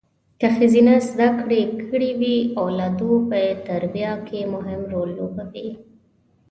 که 0.39 0.47
ښځه 0.55 0.93
زده 1.09 1.29
کړې 1.41 1.61
کړي 1.89 2.09
وي 2.19 2.37
اولادو 2.61 3.11
په 3.29 3.39
تربیه 3.67 4.13
کې 4.27 4.39
مهم 4.53 4.81
رول 4.93 5.09
لوبوي 5.19 5.69